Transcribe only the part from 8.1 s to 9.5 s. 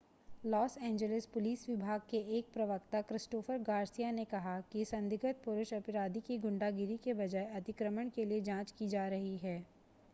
के लिए जांच की जा रही